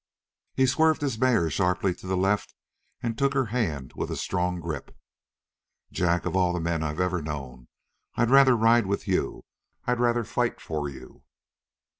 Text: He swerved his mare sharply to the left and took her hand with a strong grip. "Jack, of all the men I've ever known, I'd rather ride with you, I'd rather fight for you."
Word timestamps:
He 0.55 0.65
swerved 0.65 1.01
his 1.01 1.19
mare 1.19 1.47
sharply 1.51 1.93
to 1.93 2.07
the 2.07 2.17
left 2.17 2.55
and 3.03 3.15
took 3.15 3.35
her 3.35 3.45
hand 3.53 3.93
with 3.93 4.09
a 4.09 4.15
strong 4.17 4.59
grip. 4.59 4.97
"Jack, 5.91 6.25
of 6.25 6.35
all 6.35 6.53
the 6.53 6.59
men 6.59 6.81
I've 6.81 6.99
ever 6.99 7.21
known, 7.21 7.67
I'd 8.15 8.31
rather 8.31 8.57
ride 8.57 8.87
with 8.87 9.07
you, 9.07 9.43
I'd 9.85 9.99
rather 9.99 10.23
fight 10.23 10.59
for 10.59 10.89
you." 10.89 11.21